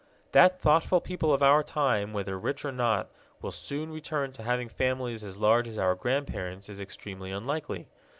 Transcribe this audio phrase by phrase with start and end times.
[0.31, 4.67] That thoughtful people of our time, whether rich or not, will soon return to having
[4.67, 7.87] families as large as our grandparents' is extremely unlikely.